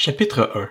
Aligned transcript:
Chapitre 0.00 0.52
1 0.54 0.68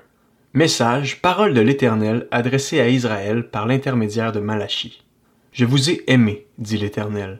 Message, 0.54 1.22
parole 1.22 1.54
de 1.54 1.60
l'Éternel 1.60 2.30
adressée 2.32 2.80
à 2.80 2.88
Israël 2.88 3.50
par 3.50 3.68
l'intermédiaire 3.68 4.32
de 4.32 4.40
Malachie. 4.40 5.04
Je 5.52 5.66
vous 5.66 5.90
ai 5.90 6.02
aimé, 6.08 6.46
dit 6.60 6.78
l'Éternel. 6.78 7.40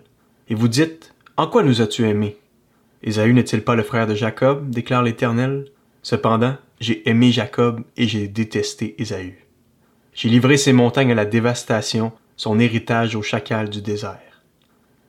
Et 0.50 0.54
vous 0.54 0.68
dites, 0.68 1.16
En 1.38 1.48
quoi 1.48 1.64
nous 1.64 1.82
as-tu 1.82 2.06
aimés? 2.06 2.36
Ésaü 3.04 3.32
n'est-il 3.32 3.64
pas 3.64 3.76
le 3.76 3.84
frère 3.84 4.06
de 4.06 4.16
Jacob? 4.16 4.70
déclare 4.70 5.02
l'Éternel. 5.02 5.64
Cependant, 6.02 6.58
j'ai 6.82 7.08
aimé 7.10 7.32
Jacob 7.32 7.80
et 7.96 8.06
j'ai 8.06 8.28
détesté 8.28 9.02
Ésaü. 9.02 9.38
J'ai 10.14 10.28
livré 10.28 10.58
ses 10.58 10.74
montagnes 10.74 11.14
à 11.14 11.16
la 11.16 11.24
dévastation, 11.24 12.12
son 12.36 12.60
héritage 12.60 13.16
au 13.16 13.22
chacal 13.22 13.70
du 13.70 13.82
désert. 13.82 14.44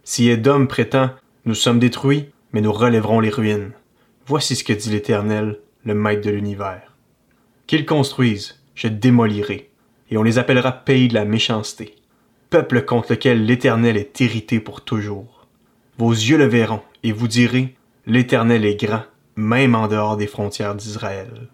Si 0.04 0.28
Édom 0.28 0.68
prétend, 0.68 1.10
Nous 1.44 1.56
sommes 1.56 1.80
détruits, 1.80 2.26
mais 2.52 2.60
nous 2.60 2.72
relèverons 2.72 3.18
les 3.18 3.30
ruines. 3.30 3.72
Voici 4.28 4.54
ce 4.54 4.62
que 4.62 4.72
dit 4.72 4.90
l'Éternel, 4.90 5.58
le 5.84 5.94
Maître 5.94 6.22
de 6.22 6.30
l'univers. 6.30 6.94
Qu'ils 7.66 7.86
construisent, 7.86 8.60
je 8.74 8.88
démolirai, 8.88 9.70
et 10.10 10.16
on 10.16 10.22
les 10.22 10.38
appellera 10.38 10.72
pays 10.72 11.08
de 11.08 11.14
la 11.14 11.24
méchanceté, 11.24 11.94
peuple 12.50 12.82
contre 12.82 13.12
lequel 13.12 13.44
l'Éternel 13.44 13.96
est 13.96 14.20
hérité 14.20 14.60
pour 14.60 14.82
toujours. 14.82 15.46
Vos 15.98 16.12
yeux 16.12 16.38
le 16.38 16.46
verront, 16.46 16.82
et 17.02 17.12
vous 17.12 17.28
direz, 17.28 17.74
L'Éternel 18.06 18.64
est 18.64 18.82
grand, 18.82 19.02
même 19.36 19.74
en 19.74 19.86
dehors 19.86 20.16
des 20.16 20.26
frontières 20.26 20.74
d'Israël. 20.74 21.48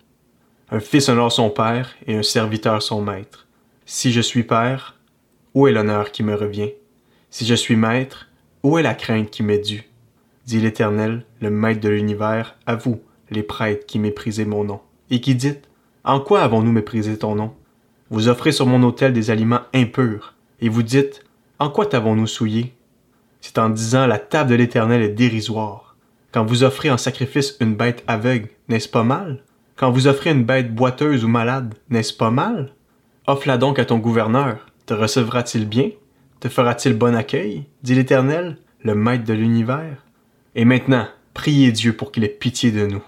Un 0.70 0.78
fils 0.78 1.08
honore 1.08 1.32
son 1.32 1.50
père, 1.50 1.94
et 2.06 2.16
un 2.16 2.22
serviteur 2.22 2.80
son 2.80 3.02
maître. 3.02 3.48
Si 3.86 4.12
je 4.12 4.20
suis 4.20 4.44
père, 4.44 4.96
où 5.54 5.66
est 5.66 5.72
l'honneur 5.72 6.12
qui 6.12 6.22
me 6.22 6.34
revient? 6.34 6.70
Si 7.30 7.44
je 7.44 7.54
suis 7.54 7.74
maître, 7.74 8.28
où 8.62 8.78
est 8.78 8.82
la 8.82 8.94
crainte 8.94 9.30
qui 9.30 9.42
m'est 9.42 9.58
due? 9.58 9.82
Dit 10.46 10.60
l'Éternel, 10.60 11.24
le 11.40 11.50
Maître 11.50 11.80
de 11.80 11.88
l'univers, 11.88 12.56
à 12.66 12.76
vous, 12.76 13.02
les 13.30 13.42
prêtres 13.42 13.86
qui 13.86 13.98
méprisez 13.98 14.44
mon 14.44 14.64
nom, 14.64 14.80
et 15.10 15.20
qui 15.20 15.34
dites, 15.34 15.68
En 16.04 16.20
quoi 16.20 16.42
avons-nous 16.42 16.72
méprisé 16.72 17.18
ton 17.18 17.34
nom? 17.34 17.52
Vous 18.10 18.28
offrez 18.28 18.52
sur 18.52 18.66
mon 18.66 18.82
autel 18.82 19.12
des 19.12 19.30
aliments 19.30 19.62
impurs, 19.74 20.34
et 20.60 20.68
vous 20.68 20.82
dites, 20.82 21.24
En 21.58 21.70
quoi 21.70 21.86
t'avons-nous 21.86 22.26
souillé 22.26 22.74
C'est 23.40 23.58
en 23.58 23.70
disant, 23.70 24.06
La 24.06 24.18
table 24.18 24.50
de 24.50 24.54
l'Éternel 24.54 25.02
est 25.02 25.08
dérisoire. 25.08 25.96
Quand 26.32 26.44
vous 26.44 26.64
offrez 26.64 26.90
en 26.90 26.98
sacrifice 26.98 27.56
une 27.60 27.76
bête 27.76 28.02
aveugle, 28.06 28.48
n'est-ce 28.68 28.88
pas 28.88 29.04
mal? 29.04 29.42
Quand 29.76 29.90
vous 29.90 30.06
offrez 30.06 30.30
une 30.30 30.44
bête 30.44 30.74
boiteuse 30.74 31.24
ou 31.24 31.28
malade, 31.28 31.74
n'est-ce 31.90 32.12
pas 32.12 32.30
mal? 32.30 32.72
Offre-la 33.26 33.56
donc 33.56 33.78
à 33.78 33.84
ton 33.84 33.98
gouverneur, 33.98 34.66
te 34.86 34.94
recevra-t-il 34.94 35.68
bien? 35.68 35.90
Te 36.40 36.48
fera-t-il 36.48 36.94
bon 36.94 37.14
accueil 37.14 37.64
dit 37.82 37.94
l'Éternel, 37.94 38.58
le 38.82 38.94
Maître 38.94 39.24
de 39.24 39.32
l'univers. 39.32 40.04
Et 40.54 40.64
maintenant, 40.64 41.06
priez 41.32 41.72
Dieu 41.72 41.94
pour 41.94 42.12
qu'il 42.12 42.24
ait 42.24 42.28
pitié 42.28 42.70
de 42.70 42.86
nous. 42.86 43.02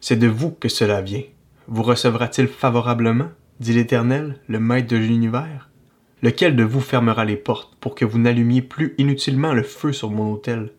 C'est 0.00 0.16
de 0.16 0.28
vous 0.28 0.50
que 0.50 0.68
cela 0.68 1.00
vient. 1.00 1.22
Vous 1.66 1.82
recevra-t-il 1.82 2.48
favorablement 2.48 3.28
dit 3.60 3.72
l'Éternel, 3.72 4.36
le 4.46 4.60
Maître 4.60 4.88
de 4.88 4.96
l'univers? 4.96 5.68
Lequel 6.22 6.56
de 6.56 6.62
vous 6.62 6.80
fermera 6.80 7.24
les 7.24 7.36
portes 7.36 7.76
pour 7.80 7.94
que 7.94 8.04
vous 8.04 8.18
n'allumiez 8.18 8.62
plus 8.62 8.94
inutilement 8.98 9.54
le 9.54 9.62
feu 9.62 9.92
sur 9.92 10.10
mon 10.10 10.32
autel? 10.32 10.70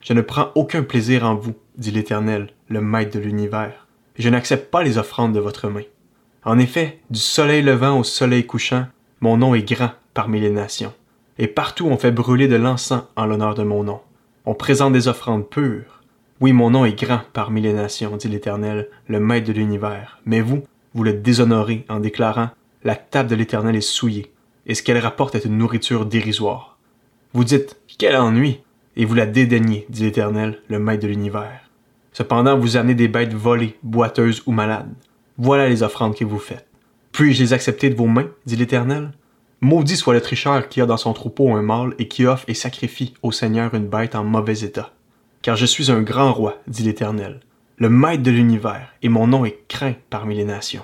Je 0.00 0.12
ne 0.12 0.20
prends 0.20 0.50
aucun 0.54 0.82
plaisir 0.82 1.24
en 1.24 1.34
vous, 1.34 1.54
dit 1.76 1.90
l'Éternel, 1.90 2.50
le 2.68 2.80
Maître 2.80 3.16
de 3.16 3.22
l'univers. 3.22 3.86
Je 4.18 4.28
n'accepte 4.28 4.70
pas 4.70 4.82
les 4.82 4.98
offrandes 4.98 5.34
de 5.34 5.40
votre 5.40 5.68
main. 5.68 5.82
En 6.44 6.58
effet, 6.58 7.00
du 7.10 7.18
soleil 7.18 7.62
levant 7.62 7.98
au 7.98 8.04
soleil 8.04 8.46
couchant, 8.46 8.86
mon 9.20 9.36
nom 9.36 9.54
est 9.54 9.68
grand 9.68 9.92
parmi 10.14 10.40
les 10.40 10.50
nations. 10.50 10.94
Et 11.38 11.48
partout 11.48 11.86
on 11.86 11.98
fait 11.98 12.12
brûler 12.12 12.48
de 12.48 12.56
l'encens 12.56 13.04
en 13.16 13.26
l'honneur 13.26 13.54
de 13.54 13.62
mon 13.62 13.84
nom. 13.84 14.00
On 14.44 14.54
présente 14.54 14.92
des 14.92 15.08
offrandes 15.08 15.48
pures. 15.48 15.95
Oui, 16.38 16.52
mon 16.52 16.68
nom 16.68 16.84
est 16.84 16.98
grand 16.98 17.22
parmi 17.32 17.62
les 17.62 17.72
nations, 17.72 18.18
dit 18.18 18.28
l'Éternel, 18.28 18.88
le 19.08 19.20
Maître 19.20 19.48
de 19.48 19.54
l'univers. 19.54 20.20
Mais 20.26 20.42
vous, 20.42 20.64
vous 20.92 21.02
le 21.02 21.14
déshonorez 21.14 21.86
en 21.88 21.98
déclarant 21.98 22.50
La 22.84 22.94
table 22.94 23.30
de 23.30 23.34
l'Éternel 23.34 23.74
est 23.74 23.80
souillée, 23.80 24.32
et 24.66 24.74
ce 24.74 24.82
qu'elle 24.82 24.98
rapporte 24.98 25.34
est 25.34 25.46
une 25.46 25.56
nourriture 25.56 26.04
dérisoire. 26.04 26.76
Vous 27.32 27.44
dites 27.44 27.80
Quel 27.98 28.16
ennui 28.16 28.60
Et 28.96 29.06
vous 29.06 29.14
la 29.14 29.24
dédaignez, 29.24 29.86
dit 29.88 30.02
l'Éternel, 30.02 30.60
le 30.68 30.78
Maître 30.78 31.04
de 31.04 31.08
l'univers. 31.08 31.70
Cependant, 32.12 32.58
vous 32.58 32.76
amenez 32.76 32.94
des 32.94 33.08
bêtes 33.08 33.32
volées, 33.32 33.78
boiteuses 33.82 34.42
ou 34.44 34.52
malades. 34.52 34.92
Voilà 35.38 35.70
les 35.70 35.82
offrandes 35.82 36.14
que 36.14 36.24
vous 36.24 36.38
faites. 36.38 36.66
Puis-je 37.12 37.42
les 37.42 37.52
accepter 37.54 37.88
de 37.88 37.96
vos 37.96 38.08
mains, 38.08 38.28
dit 38.44 38.56
l'Éternel? 38.56 39.12
Maudit 39.62 39.96
soit 39.96 40.12
le 40.12 40.20
tricheur 40.20 40.68
qui 40.68 40.82
a 40.82 40.86
dans 40.86 40.98
son 40.98 41.14
troupeau 41.14 41.54
un 41.54 41.62
mâle 41.62 41.94
et 41.98 42.08
qui 42.08 42.26
offre 42.26 42.44
et 42.46 42.52
sacrifie 42.54 43.14
au 43.22 43.32
Seigneur 43.32 43.72
une 43.72 43.88
bête 43.88 44.14
en 44.14 44.22
mauvais 44.22 44.60
état. 44.60 44.92
Car 45.46 45.54
je 45.54 45.64
suis 45.64 45.92
un 45.92 46.02
grand 46.02 46.32
roi, 46.32 46.60
dit 46.66 46.82
l'Éternel, 46.82 47.38
le 47.76 47.88
maître 47.88 48.24
de 48.24 48.32
l'univers, 48.32 48.92
et 49.02 49.08
mon 49.08 49.28
nom 49.28 49.44
est 49.44 49.60
craint 49.68 49.94
parmi 50.10 50.34
les 50.34 50.44
nations. 50.44 50.82